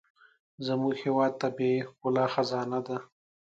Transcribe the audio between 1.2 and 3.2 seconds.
د طبیعي ښکلا خزانه ده.